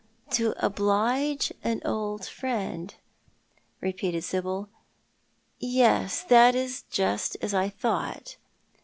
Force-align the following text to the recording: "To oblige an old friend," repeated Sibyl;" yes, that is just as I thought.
"To 0.39 0.55
oblige 0.57 1.51
an 1.63 1.79
old 1.85 2.25
friend," 2.25 2.95
repeated 3.81 4.23
Sibyl;" 4.23 4.67
yes, 5.59 6.23
that 6.23 6.55
is 6.55 6.81
just 6.89 7.37
as 7.39 7.53
I 7.53 7.69
thought. 7.69 8.37